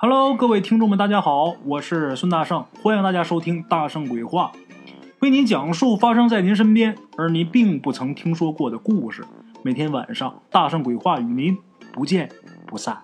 [0.00, 4.52] Hello，各位听众们，大家好，我是孙大圣，欢迎大家收听《大圣鬼话》，
[5.18, 9.24] 为您讲述发生在您身边而您并不曾听说过的故事。
[9.64, 11.58] 每天晚上，《大圣鬼话》与您
[11.92, 12.30] 不见
[12.64, 13.02] 不散。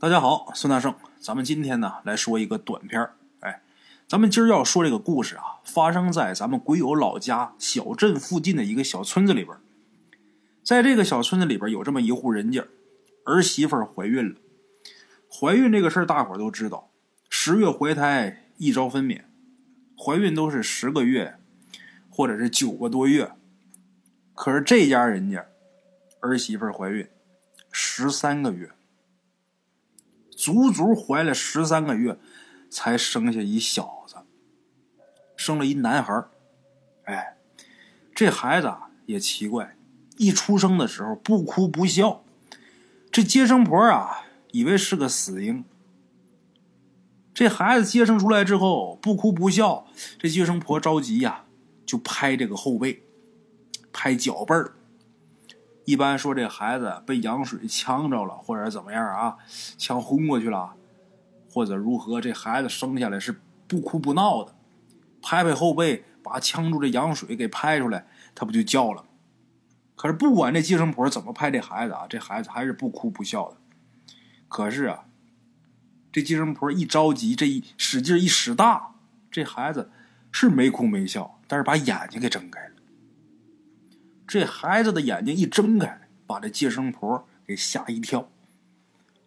[0.00, 3.62] 大家好，孙大圣，咱们今天呢来说一个短片儿哎，
[4.08, 9.56] 咱们今儿要说这个故事啊，发生在咱们鬼友老家小镇附近的一个小村子里边。
[10.64, 12.64] 在这个小村子里边有这么一户人家，
[13.24, 14.34] 儿媳妇怀孕了。
[15.34, 16.90] 怀孕这个事儿，大伙儿都知道，
[17.30, 19.22] 十月怀胎，一朝分娩。
[19.96, 21.38] 怀孕都是十个月，
[22.10, 23.32] 或者是九个多月。
[24.34, 25.46] 可是这家人家
[26.20, 27.08] 儿媳妇怀孕
[27.70, 28.70] 十三个月，
[30.30, 32.18] 足足怀了十三个月，
[32.68, 34.16] 才生下一小子，
[35.34, 36.28] 生了一男孩儿。
[37.04, 37.38] 哎，
[38.14, 39.76] 这孩子啊也奇怪，
[40.18, 42.22] 一出生的时候不哭不笑，
[43.10, 44.26] 这接生婆啊。
[44.52, 45.64] 以为是个死婴，
[47.34, 49.86] 这孩子接生出来之后不哭不笑，
[50.18, 51.44] 这接生婆着急呀，
[51.86, 53.02] 就拍这个后背，
[53.92, 54.74] 拍脚背儿。
[55.84, 59.38] 一般说这孩子被羊水呛着了，或者怎么样啊，
[59.78, 60.74] 呛昏过去了，
[61.50, 64.54] 或者如何，这孩子生下来是不哭不闹的，
[65.22, 69.06] 拍拍后背，把呛住的羊水给拍出来，他不就叫了？
[69.96, 73.56] 可是不管这接生婆怎么拍这孩子啊，这孩子还是不哭不笑的。
[74.52, 75.06] 可是啊，
[76.12, 78.96] 这接生婆一着急，这一使劲一使大，
[79.30, 79.90] 这孩子
[80.30, 82.74] 是没哭没笑，但是把眼睛给睁开了。
[84.28, 88.28] 这孩子的眼睛一睁开，把这接生婆给吓一跳。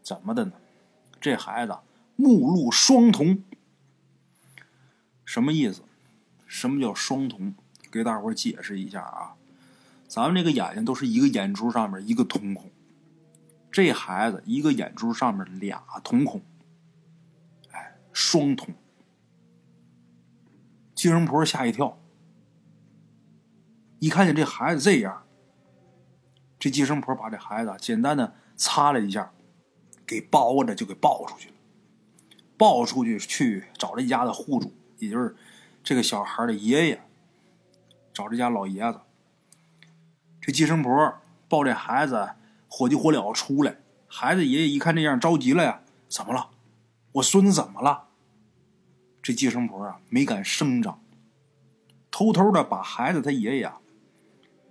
[0.04, 0.52] 怎么的呢？
[1.20, 1.76] 这孩子
[2.16, 3.44] 目露双瞳，
[5.26, 5.82] 什么意思？
[6.46, 7.56] 什么叫双瞳？
[7.90, 9.34] 给大伙解释一下啊。
[10.08, 12.70] 咱们这个眼睛都是一个眼珠上面一个瞳孔。
[13.76, 16.42] 这孩子一个眼珠上面俩瞳孔，
[17.72, 18.74] 哎，双瞳。
[20.94, 22.00] 接生婆吓一跳，
[24.00, 25.26] 一看见这孩子这样，
[26.58, 29.34] 这接生婆把这孩子简单的擦了一下，
[30.08, 31.56] 给包着就给抱出去了，
[32.58, 35.36] 抱出去去找这家的户主，也就是
[35.84, 37.04] 这个小孩的爷爷，
[38.14, 39.02] 找这家老爷子。
[40.40, 41.20] 这接生婆
[41.50, 42.36] 抱这孩子。
[42.78, 46.50] 火急火燎出来，孩子爷爷一看这样着急了呀，怎么了？
[47.14, 48.10] 我孙子怎么了？
[49.24, 51.02] 这接生婆啊没敢声张，
[52.12, 53.80] 偷偷的把孩子他爷爷啊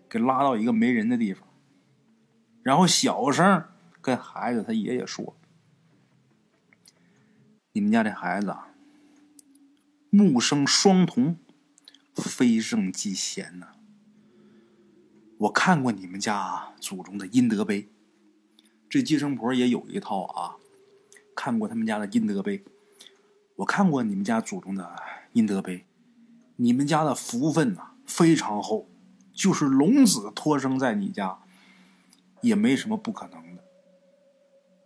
[0.06, 1.48] 给拉到一个没人的地方，
[2.62, 3.64] 然后小声
[4.02, 5.34] 跟孩子他爷爷说
[7.72, 8.68] ：“你们家这孩子啊，
[10.10, 11.38] 目生双瞳，
[12.14, 13.68] 非圣即贤呐。
[15.38, 17.88] 我看过你们家祖宗的阴德碑。”
[18.94, 20.54] 这接生婆也有一套啊，
[21.34, 22.62] 看过他们家的阴德碑，
[23.56, 24.88] 我看过你们家祖宗的
[25.32, 25.84] 阴德碑，
[26.54, 28.88] 你们家的福分呐非常厚，
[29.32, 31.40] 就是龙子托生在你家，
[32.40, 33.64] 也没什么不可能的。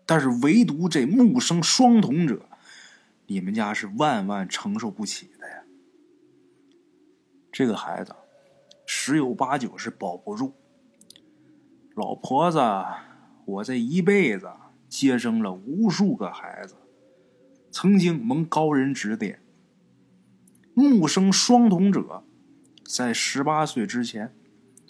[0.07, 2.47] 但是唯独这木生双瞳者，
[3.27, 5.65] 你们家是万万承受不起的呀。
[7.53, 8.17] 这个孩子
[8.87, 10.55] 十有八九是保不住，
[11.95, 12.59] 老婆子。
[13.49, 14.51] 我这一辈子
[14.91, 16.75] 接生了无数个孩子，
[17.71, 19.41] 曾经蒙高人指点，
[20.75, 22.25] 木生双瞳者，
[22.85, 24.35] 在十八岁之前，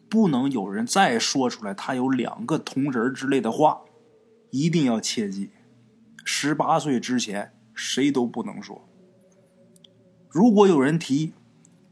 [0.09, 3.83] 不能有人再说出来他有两个瞳人之类的话，
[4.51, 5.51] 一定要切记，
[6.25, 8.89] 十八岁之前谁都不能说。
[10.29, 11.33] 如果有人提，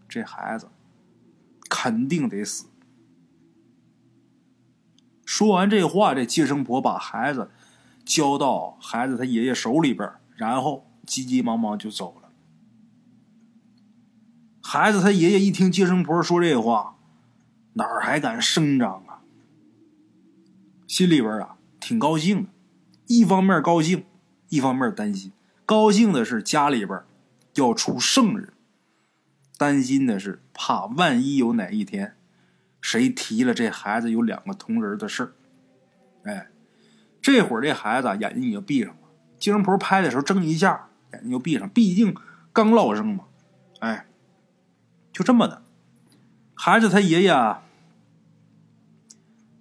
[0.09, 0.69] 这孩子
[1.71, 2.67] 肯定得死。
[5.37, 7.51] 说完这话，这接生婆把孩子
[8.07, 12.31] 交到孩子他爷爷手里边，然后急急忙忙就走了。
[14.63, 16.97] 孩子他爷爷一听接生婆说这话，
[17.75, 19.21] 哪儿还敢声张啊？
[20.87, 22.49] 心里边啊挺高兴的，
[23.07, 24.07] 一方面高兴，
[24.49, 25.33] 一方面担心。
[25.67, 26.99] 高兴的是家里边
[27.57, 28.55] 要出圣人，
[29.59, 32.16] 担心的是怕万一有哪一天。
[32.87, 35.33] 谁提了这孩子有两个同人的事儿？
[36.23, 36.51] 哎，
[37.21, 39.09] 这会儿这孩子眼睛已经闭上了。
[39.41, 41.69] 精神婆拍的时候睁一下，眼睛就闭上。
[41.69, 42.15] 毕竟
[42.53, 43.25] 刚落生嘛，
[43.81, 44.07] 哎，
[45.13, 45.65] 就这么的。
[46.55, 47.33] 孩子他爷爷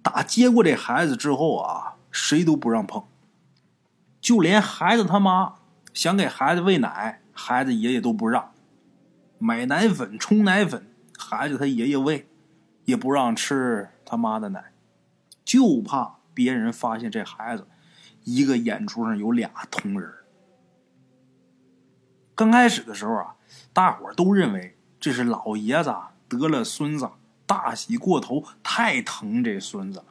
[0.02, 3.08] 打接过这孩子之后啊，谁都不让碰，
[4.20, 5.56] 就连孩子他妈
[5.92, 8.52] 想给孩子喂奶，孩子爷爷都不让。
[9.40, 10.86] 买奶粉、冲奶粉，
[11.18, 12.28] 孩子他爷爷喂。
[12.86, 14.72] 也不让吃他妈的奶，
[15.44, 17.68] 就怕别人发现这孩子
[18.24, 20.10] 一个眼珠上有俩瞳人
[22.34, 23.36] 刚开始的时候啊，
[23.72, 25.94] 大伙都认为这是老爷子
[26.28, 27.10] 得了孙子，
[27.46, 30.06] 大喜过头，太疼这孙子了，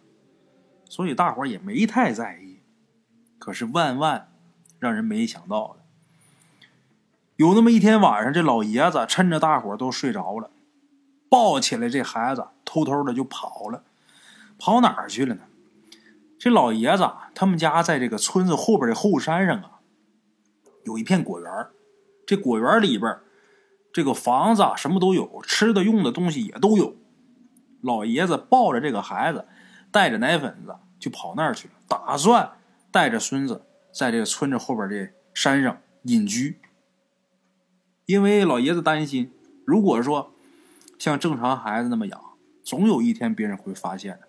[0.89, 2.59] 所以大伙也没太在意。
[3.37, 4.31] 可是万万
[4.79, 6.65] 让人没想到的，
[7.35, 10.49] 有那么一天晚上，这老爷子趁着大伙都睡着了，
[11.35, 13.83] 抱起来这孩子，偷偷的就跑了。
[14.57, 15.41] 跑哪儿去了呢？
[16.39, 19.81] 这老爷子他们家在这个村子后边的后山上啊，
[20.85, 21.67] 有一片果园
[22.25, 23.19] 这果园里边，
[23.91, 26.95] 这个房子什么都有，吃的用的东西也都有。
[27.81, 29.45] 老爷子抱着这个孩子，
[29.91, 32.49] 带着奶粉子就跑那儿去了，打算
[32.91, 36.61] 带着孙子在这个村子后边的山上隐居。
[38.05, 39.33] 因为老爷子担心，
[39.65, 40.31] 如果说
[40.97, 42.21] 像正常孩子那么养，
[42.63, 44.27] 总有一天别人会发现的。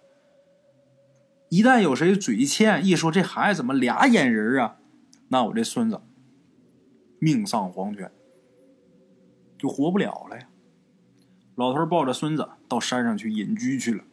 [1.49, 4.79] 一旦有谁嘴欠，一说这孩子怎么俩眼人啊，
[5.29, 6.01] 那我这孙子
[7.21, 8.11] 命丧黄泉，
[9.57, 10.49] 就活不了了呀。
[11.55, 14.05] 老头抱着孙子到山上去隐居去了。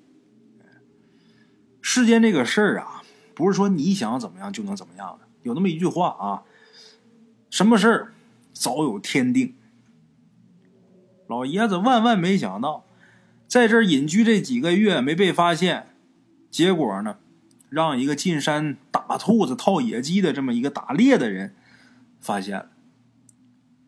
[1.82, 3.02] 世间这个事儿啊，
[3.34, 5.28] 不是说你想怎么样就能怎么样的。
[5.42, 6.44] 有那么一句话啊，
[7.50, 8.14] 什么事儿
[8.54, 9.56] 早有天定。
[11.34, 12.86] 老爷子万万没想到，
[13.48, 15.88] 在这隐居这几个月没被发现，
[16.52, 17.18] 结果呢？
[17.72, 21.56] 让一个进山打兔子、套野鸡的这么一个打猎的人
[22.22, 22.70] 发现了。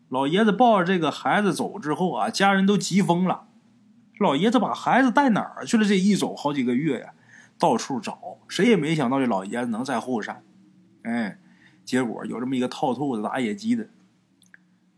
[0.08, 3.46] 老爷子抱着这个孩子走之后啊，家人都急疯了。
[4.18, 5.84] 老爷子把孩子带哪儿去了？
[5.84, 7.12] 这一走好几个月呀，
[7.60, 10.42] 到处找，谁也没想到这老爷子能在后山。
[11.02, 11.38] 哎，
[11.84, 13.88] 结果有这么一个套兔子、打野鸡的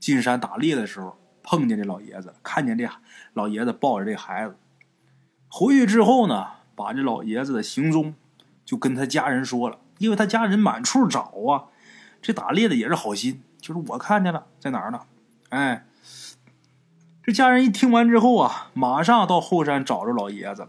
[0.00, 1.18] 进山打猎的时候，
[1.50, 2.86] 碰见这老爷子，看见这
[3.32, 4.54] 老爷子抱着这孩子，
[5.48, 6.46] 回去之后呢，
[6.76, 8.14] 把这老爷子的行踪。
[8.66, 11.72] 就跟他家人说了，因为他家人满处找啊，
[12.20, 15.00] 这打猎的也是好心，就是我看见了，在哪儿呢？
[15.48, 15.86] 哎，
[17.22, 20.68] 这家人一听完之后啊，马上到后山找着老爷子，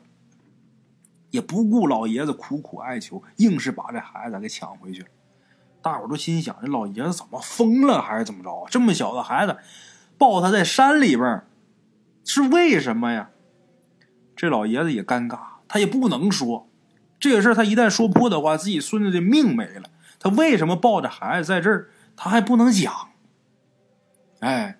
[1.29, 5.09] 也不顾老爷子苦苦哀求，硬是把这孩子给抢回去了。
[5.81, 8.65] 大伙都心想：这老爷子怎么疯了，还是怎么着？
[8.69, 9.57] 这么小的孩子，
[10.19, 11.41] 抱他在山里边，
[12.23, 13.31] 是为什么呀？
[14.35, 16.69] 这老爷子也尴尬，他也不能说。
[17.19, 19.89] 这个事儿他一旦说破的话，自己孙子的命没了。
[20.19, 22.93] 他为什么抱着孩子在这儿，他还不能讲？
[24.39, 24.77] 哎，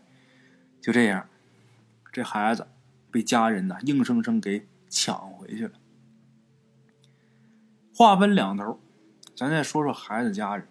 [0.80, 1.28] 就这样，
[2.12, 2.68] 这孩子
[3.10, 5.74] 被家人呢硬生生给抢回去了。
[7.94, 8.80] 话分两头，
[9.36, 10.68] 咱再说说孩子家人。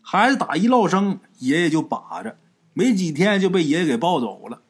[0.00, 2.38] 孩子打一落生，爷爷就把着，
[2.78, 4.60] 没几天就被爷爷给抱走了。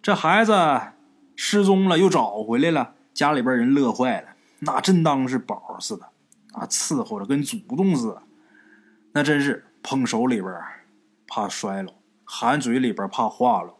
[0.00, 0.54] 这孩子
[1.36, 4.28] 失踪了，又找回来了，家里边人乐坏了。
[4.60, 6.06] 那真当是宝似的，
[6.52, 8.22] 啊，伺候着跟祖宗似的，
[9.12, 10.50] 那真是捧手里边
[11.26, 11.92] 怕摔了，
[12.24, 13.74] 含嘴里边怕化了。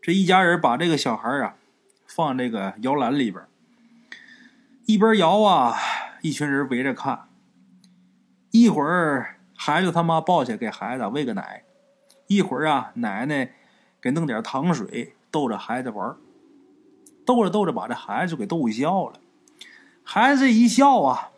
[0.00, 1.56] 这一家人把这个小孩啊
[2.06, 3.44] 放这个摇篮里边，
[4.84, 5.74] 一边摇啊，
[6.22, 7.28] 一群人围着看。
[8.52, 11.64] 一会儿孩子他妈抱起来给孩子喂个奶，
[12.26, 13.52] 一会儿啊奶奶
[14.00, 16.16] 给弄点糖水逗着孩子玩，
[17.24, 19.20] 逗着逗着把这孩子就给逗笑了。
[20.02, 21.30] 孩子一笑啊，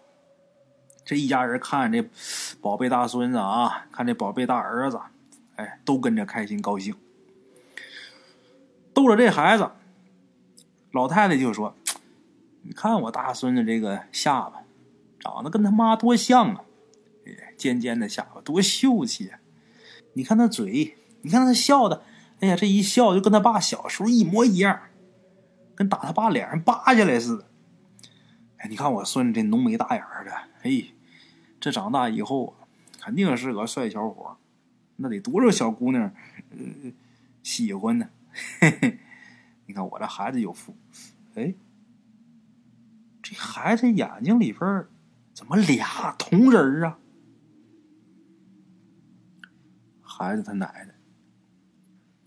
[1.04, 2.08] 这一家人看这
[2.60, 5.00] 宝贝大孙子啊，看这宝贝大儿子，
[5.56, 6.94] 哎，都跟着开心高兴。
[8.92, 9.70] 逗着这孩子，
[10.90, 11.74] 老太太就说
[12.62, 14.62] ：“你看我大孙子这个下巴，
[15.20, 16.64] 长得跟他妈多像啊！
[17.56, 19.38] 尖尖的下巴，多秀气啊！
[20.14, 22.02] 你看他嘴，你看他笑的，
[22.40, 24.80] 哎呀，这一笑就跟他爸小时候一模一样，
[25.74, 27.44] 跟打他爸脸上扒下来似的。”
[28.58, 30.84] 哎，你看我孙子这浓眉大眼的，哎，
[31.60, 32.56] 这长大以后
[33.00, 34.36] 肯定是个帅小伙，
[34.96, 36.12] 那得多少小姑娘
[37.44, 38.08] 喜欢呢？
[38.60, 38.98] 嘿嘿，
[39.66, 40.76] 你看我这孩子有福，
[41.36, 41.54] 哎，
[43.22, 44.86] 这孩子眼睛里边
[45.32, 46.98] 怎么俩铜人啊？
[50.18, 50.94] 孩子他奶奶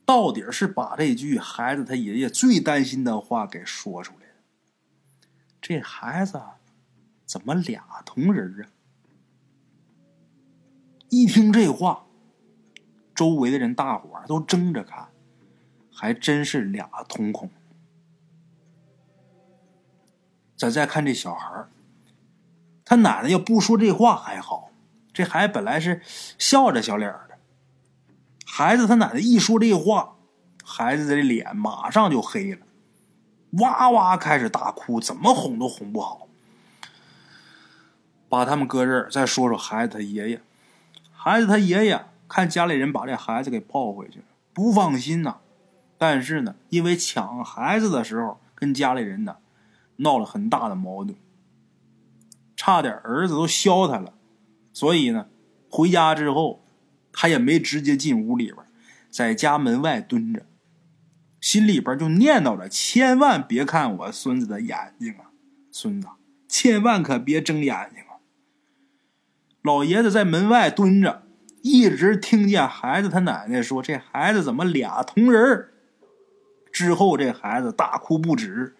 [0.06, 4.28] 到底是把这句孩子他爷爷最担心的话给说出来。
[5.62, 6.42] 这孩子
[7.26, 8.72] 怎么俩同人啊？
[11.10, 12.06] 一听这话，
[13.14, 15.10] 周围的人大伙都争着看，
[15.94, 17.50] 还真是俩瞳孔。
[20.56, 21.68] 咱再看这小孩
[22.86, 24.72] 他奶奶要不说这话还好，
[25.12, 26.02] 这孩子本来是
[26.40, 27.31] 笑着小脸的，
[28.54, 30.18] 孩子他奶奶一说这话，
[30.62, 32.60] 孩子的脸马上就黑了。
[33.52, 36.28] 哇哇开始大哭，怎么哄都哄不好。
[38.28, 40.42] 把他们搁这儿，再说说孩子他爷爷。
[41.14, 45.38] 孩子他爷爷看家里人把这孩子给抱回去，不放心呐。
[45.98, 49.38] 但是呢，因为抢孩子的时候跟家里人呢
[49.96, 51.16] 闹了很大的矛盾，
[52.58, 54.12] 差点儿子都削他了。
[54.74, 55.28] 所以呢，
[55.70, 56.61] 回家之后
[57.12, 58.58] 他也没直接进屋里边，
[59.10, 60.46] 在家门外蹲着，
[61.40, 65.32] 心里边就念叨着：千万别看我孙子的眼睛啊，
[65.72, 66.08] 孙子，
[66.48, 68.20] 千万可别睁眼睛啊！
[69.62, 71.24] 老爷子在门外蹲着。
[71.64, 75.68] 一直听见孩子他奶奶说：“这孩子怎么俩同人？”
[76.74, 78.76] 之后这孩子大哭不止。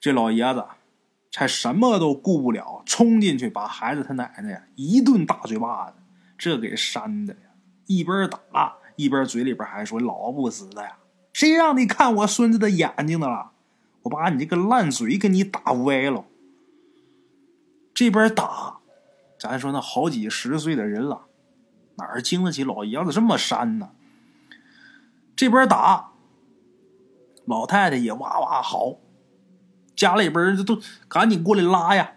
[0.00, 0.64] 这老爷子
[1.30, 5.96] 才什么都顾不了，冲进去把孩子他奶奶一顿大嘴巴子，
[6.42, 7.50] 这给扇的呀！
[7.86, 10.98] 一边打一边嘴里边还说：“老不死的呀，
[11.32, 13.52] 谁让你看我孙子的眼睛的了？
[14.02, 16.24] 我把你这个烂嘴给你打歪了！”
[17.94, 18.80] 这边打，
[19.38, 21.26] 咱说那好几十岁的人了。
[21.94, 23.90] 哪儿经得起老爷子这么扇呢？
[25.36, 26.10] 这边打，
[27.44, 28.98] 老太太也哇哇嚎，
[29.94, 32.14] 家里边人都赶紧过来拉呀，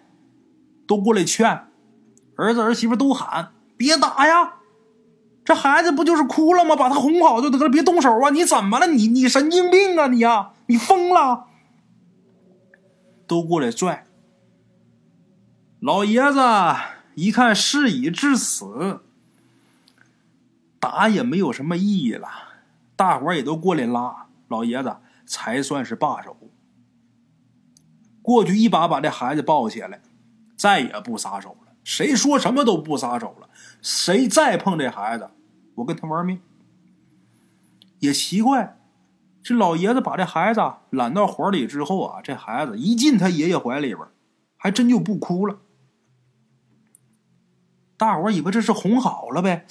[0.88, 1.68] 都过来劝，
[2.36, 4.54] 儿子儿媳妇都喊别打呀，
[5.44, 6.76] 这孩子不就是哭了吗？
[6.76, 8.30] 把他哄好就得了，别动手啊！
[8.30, 8.88] 你怎么了？
[8.88, 10.52] 你你神经病啊你呀？
[10.68, 11.46] 你疯了？
[13.28, 14.06] 都过来拽。
[15.80, 16.40] 老爷子
[17.16, 19.02] 一看事已至此。
[20.80, 22.28] 打也没有什么意义了，
[22.96, 26.38] 大伙也都过来拉，老爷子才算是罢手。
[28.22, 30.02] 过去一把把这孩子抱起来，
[30.56, 31.74] 再也不撒手了。
[31.84, 33.45] 谁说什么都不撒手了，
[33.86, 35.30] 谁再碰这孩子，
[35.76, 36.42] 我跟他玩命。
[38.00, 38.80] 也奇怪，
[39.44, 44.08] 这老爷子把这孩子揽到怀里之后啊，这孩子一进他爷爷怀里边，
[44.58, 45.60] 还真就不哭了。
[47.96, 49.68] 大伙以为这是哄好了呗。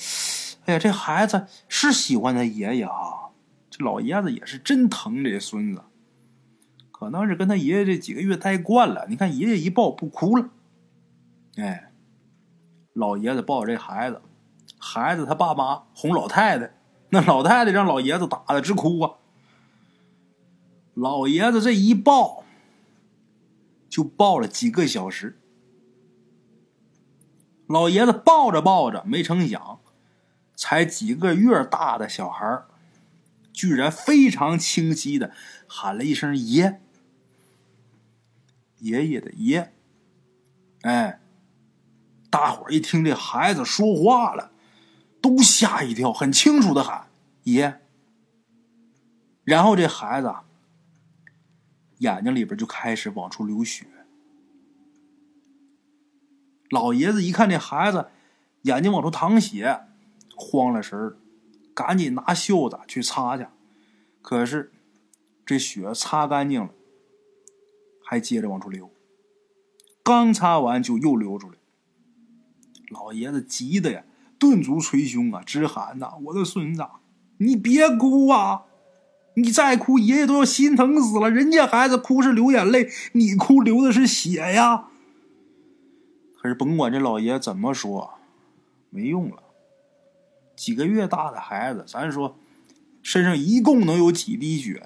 [0.66, 3.34] 哎呀，这孩子是喜欢他爷爷啊！
[3.68, 5.82] 这老爷子也是真疼这孙子，
[6.92, 9.06] 可能是跟他爷爷这几个月待惯了。
[9.08, 10.50] 你看爷爷一抱不哭了，
[11.56, 11.90] 哎，
[12.94, 14.22] 老爷子抱着这孩子，
[14.78, 16.74] 孩子他爸妈哄老太太，
[17.10, 19.18] 那老太太让老爷子打的直哭啊。
[20.94, 22.44] 老爷子这一抱，
[23.88, 25.38] 就抱了几个小时。
[27.66, 29.80] 老爷子抱着抱着，没成想。
[30.56, 32.62] 才几个月大的小孩
[33.52, 35.32] 居然非常清晰的
[35.66, 36.80] 喊了一声“爷”，
[38.78, 39.74] 爷爷的爷。
[40.82, 41.20] 哎，
[42.34, 44.50] 大伙一听这孩子说话了，
[45.22, 47.06] 都吓一跳，很清楚的喊
[47.44, 47.80] “爷”。
[49.44, 50.34] 然后这孩子
[51.98, 53.86] 眼睛里边就开始往出流血。
[56.70, 58.08] 老爷子一看这孩子
[58.62, 59.82] 眼睛往出淌血。
[60.34, 61.16] 慌了神儿，
[61.72, 63.46] 赶紧拿袖子去擦去，
[64.20, 64.72] 可是
[65.46, 66.70] 这血擦干净了，
[68.04, 68.90] 还接着往出流。
[70.02, 71.58] 刚擦完就又流出来。
[72.94, 74.04] 老爷子急的呀，
[74.38, 76.86] 顿足捶胸啊，直喊呐：“我的孙子，
[77.36, 78.62] 你别哭啊！
[79.34, 81.28] 你再哭，爷爷都要心疼死了。
[81.28, 84.88] 人家孩子哭是流眼泪，你哭流的是血呀！”
[86.40, 88.14] 可是甭管这老爷怎么说，
[88.90, 89.42] 没用了。
[90.54, 92.38] 几个月大的孩子，咱说
[93.02, 94.80] 身上一共能有几滴血？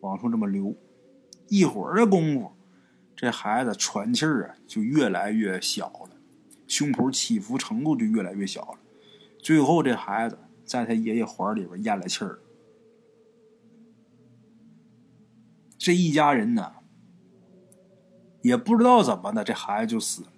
[0.00, 0.74] 往出这么流，
[1.48, 2.52] 一会儿的功夫，
[3.14, 6.16] 这孩子喘气儿啊就越来越小了，
[6.66, 8.78] 胸脯起伏程度就越来越小了。
[9.38, 12.38] 最后，这孩子在他爷爷怀里边咽了气儿。
[15.78, 16.74] 这一家人呢，
[18.42, 20.28] 也不知道怎么的，这孩子就死了。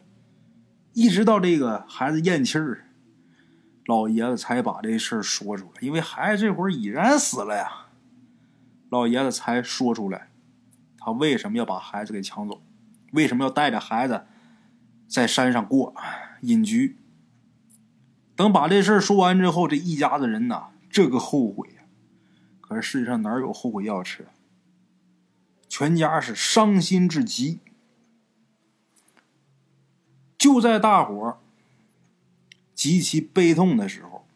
[0.93, 2.87] 一直到这个孩子咽气儿。
[3.87, 7.89] 老爷子才把这事儿说出来，因为孩子这会儿已然死了呀。
[8.89, 10.31] 老爷子才说出来，
[11.05, 12.63] 他为什么要把孩子给抢走，
[13.13, 14.25] 为什么要带着孩子
[15.07, 15.95] 在山上过
[16.41, 16.97] 隐居。
[18.35, 21.83] 等把这事儿说完之后，这一家子人呐，这个后悔呀。
[22.61, 24.27] 可是世界上哪有后悔药吃？
[25.69, 27.61] 全家是伤心至极。
[30.39, 31.39] 就在大伙儿。
[32.75, 34.27] 极其悲痛的时候，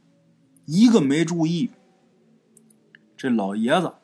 [0.65, 1.71] 一个没注意，
[3.15, 3.95] 这老爷子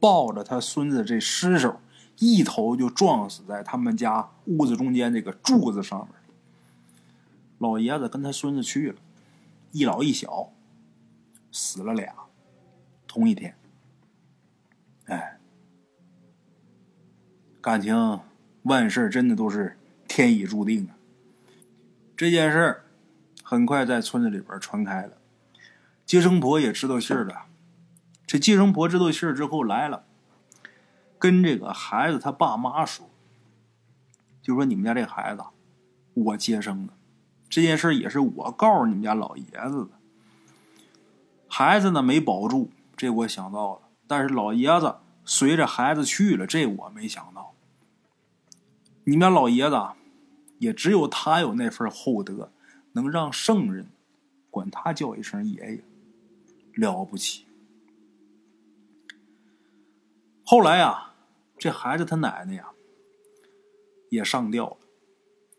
[0.00, 1.80] 抱着他孙子这尸首，
[2.18, 6.08] 一头就撞死在他们家屋子中间这个柱子上面。
[7.58, 8.98] 老爷子跟他孙子去了，
[9.72, 10.52] 一老一小，
[11.52, 12.14] 死了俩，
[13.06, 13.56] 同一天。
[15.06, 15.38] 哎，
[17.60, 18.20] 感情
[18.62, 20.96] 万事真的都是天已注定啊！
[22.16, 22.82] 这件事儿。
[23.48, 25.18] 很快在村子里边传开了。
[26.04, 27.46] 接生婆也知道信儿了，
[28.26, 30.04] 这接生婆知道信儿之后来了，
[31.18, 33.08] 跟这个孩子他爸妈说，
[34.42, 35.42] 就说你们家这孩子
[36.14, 36.92] 我接生的，
[37.48, 39.90] 这件事也是我告诉你们家老爷子的。
[41.48, 47.54] 孩子呢没保住，这我想到了，但是老爷子随着孩子去了，这我没想到。
[49.04, 49.80] 你们家老爷子
[50.58, 52.52] 也只有他有那份厚德，
[52.92, 53.88] 能让圣人
[54.50, 55.84] 管他叫一声爷爷，
[56.74, 57.45] 了不起。
[60.48, 61.10] 后来呀，
[61.58, 62.68] 这孩子他奶奶呀
[64.10, 64.76] 也上吊了，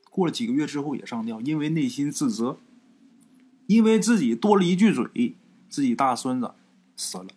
[0.10, 2.58] 过了几个月之后也上吊，因为内心自责，
[3.66, 5.36] 因为自己多了一句嘴，
[5.68, 6.54] 自己大孙子
[6.96, 7.28] 死了，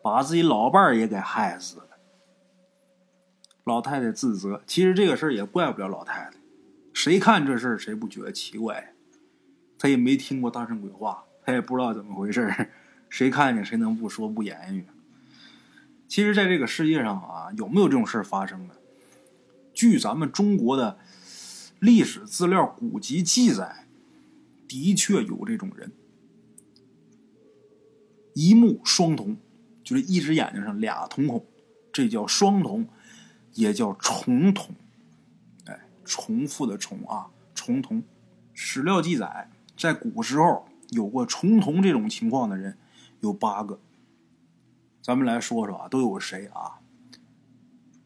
[0.00, 1.88] 把自己老伴儿也给害死了。
[3.64, 6.34] 老太太自责，其实这个事儿也怪不了老太太。
[6.92, 8.94] 谁看这事儿，谁不觉得奇怪？
[9.76, 12.70] 他也没听过大圣鬼话，他也不知道怎么回事
[13.08, 14.86] 谁看见谁能不说不言语？
[16.12, 18.74] 其实，在这个世界上啊，有没有这种事发生的？
[19.72, 20.98] 据咱们中国的
[21.78, 23.86] 历史资料、古籍记载，
[24.68, 25.90] 的确有这种人，
[28.34, 29.38] 一目双瞳，
[29.82, 31.46] 就是一只眼睛上俩瞳孔，
[31.90, 32.86] 这叫双瞳。
[33.54, 34.74] 也叫重瞳，
[35.64, 38.02] 哎，重复的重啊，重瞳。
[38.52, 42.76] 史料记载，在古时候有过重瞳这种情况的人
[43.20, 43.80] 有八个。
[45.02, 46.80] 咱们来说说啊，都有谁啊？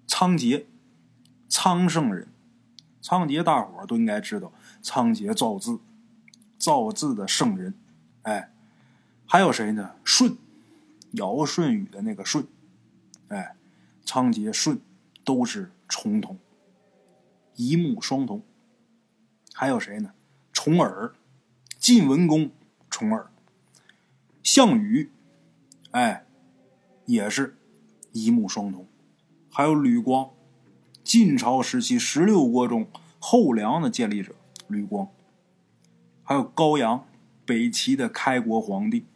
[0.07, 0.65] 仓颉，
[1.49, 2.29] 仓圣人。
[3.01, 5.79] 仓颉大伙都应该知道，仓颉造字，
[6.59, 7.75] 造字的圣人。
[8.23, 8.51] 哎，
[9.27, 9.95] 还有谁呢？
[10.05, 10.37] 舜，
[11.13, 12.45] 尧舜禹的那个舜。
[13.29, 13.55] 哎，
[14.05, 14.81] 仓颉舜。
[15.25, 16.39] 都是重瞳，
[17.57, 18.41] 一目双瞳。
[19.53, 20.15] 还有谁呢？
[20.53, 21.17] 重耳，
[21.81, 22.53] 晋文公
[22.89, 23.29] 重耳，
[24.45, 25.11] 项羽，
[25.91, 26.26] 哎，
[27.07, 27.57] 也是
[28.13, 28.87] 一目双瞳。
[29.51, 30.31] 还有吕光，
[31.03, 32.87] 晋朝时期十六国中
[33.19, 34.35] 后梁的建立者
[34.69, 35.09] 吕光。
[36.23, 37.07] 还有高阳，
[37.45, 39.07] 北齐的开国皇帝。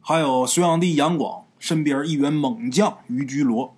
[0.00, 3.76] 还有隋炀帝杨广身边一员猛将于居罗。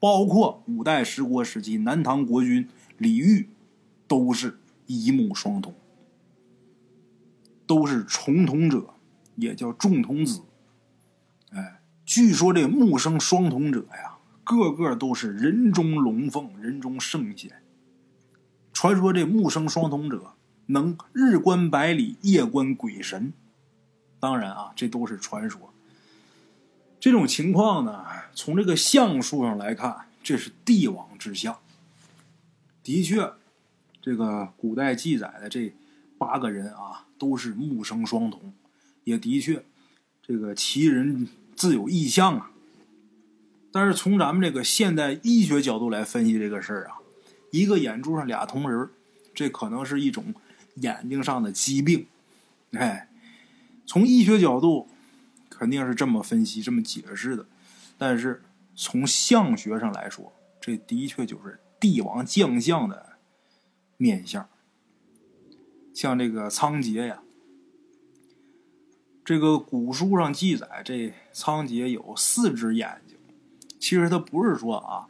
[0.00, 3.48] 包括五代十国时期南唐国君李煜，
[4.06, 5.74] 都是一目双瞳，
[7.66, 8.94] 都是重瞳者，
[9.34, 10.42] 也叫重瞳子。
[12.08, 17.62] 据说这木生双瞳者呀，个个都是人中龙凤，人中圣贤。
[18.72, 20.32] 传说这木生双瞳者
[20.64, 23.34] 能日观百里，夜观鬼神。
[24.18, 25.70] 当然啊，这都是传说。
[26.98, 31.58] 这种情况呢，从这个相术上来看，这是帝王之相。
[32.82, 33.34] 的确，
[34.00, 35.74] 这个古代记载的这
[36.16, 38.54] 八个人啊，都是木生双瞳，
[39.04, 39.62] 也的确，
[40.22, 42.50] 这个其人自有意象啊。
[43.72, 46.96] 但是从咱们这个现代医学角度来分析这个事儿啊，
[47.50, 48.88] 一个眼珠上俩瞳仁
[49.34, 50.34] 这可能是一种
[50.76, 52.06] 眼睛上的疾病。
[52.72, 53.10] 哎，
[53.84, 54.88] 从医学角度。
[55.50, 57.44] 肯定是这么分析、这么解释的，
[57.96, 58.44] 但是
[58.76, 63.14] 从相学上来说，这的确就是帝王将相的
[63.96, 64.48] 面相。
[65.92, 67.22] 像这个仓颉呀，
[69.28, 73.18] 这个古书上记载，这仓颉有四只眼睛。
[73.78, 75.06] 其实他不是说啊，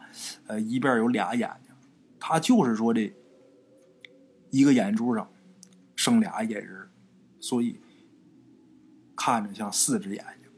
[0.49, 1.73] 呃，一边有俩眼睛，
[2.19, 3.15] 他就是说这
[4.51, 5.31] 一个眼珠上
[5.95, 6.89] 生俩眼仁，
[7.39, 7.79] 所以
[9.15, 10.51] 看着像四只眼睛。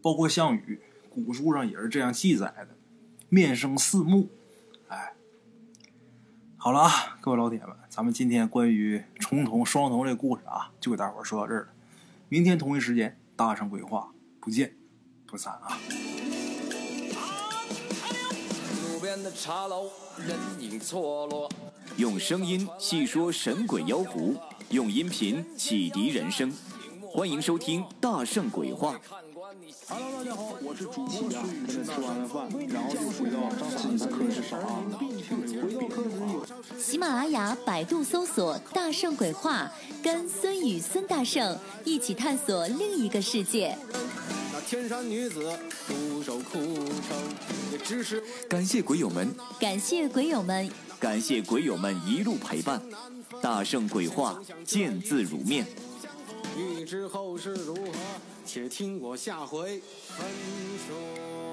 [0.00, 0.78] 包括项羽，
[1.10, 2.68] 古书上也是这样记载的，
[3.28, 4.28] 面生四目。
[4.86, 5.14] 哎，
[6.56, 11.73] 好了啊，各位老铁们，咱们今天关于重瞳、双瞳这故事啊，就给大伙说到这儿了。
[12.34, 14.74] 明天同一时间，大圣鬼话，不见
[15.24, 15.78] 不散啊！
[18.82, 21.48] 路边的茶楼，人影错落，
[21.96, 24.34] 用声音细说神鬼妖狐，
[24.70, 26.52] 用音频启迪人生。
[27.02, 28.96] 欢迎收听《大圣鬼话》。
[29.88, 31.66] Hello，大家好，我是主播孙宇。
[31.84, 33.38] 吃完饭，然后就回到
[33.68, 34.90] 自己的课室上啊。
[36.78, 39.70] 喜马拉雅、百度搜索“大圣鬼话”，
[40.02, 43.76] 跟孙宇、孙大圣一起探索另一个世界。
[44.52, 46.74] 那天山女子独守空
[47.84, 52.82] 城，感谢鬼友们，感谢鬼友们，感谢鬼友们一路陪伴。
[53.40, 55.66] 大圣鬼话，见字如面。
[56.56, 57.92] 欲知后事如何？
[58.46, 60.26] 且听我下回分
[60.86, 61.43] 说。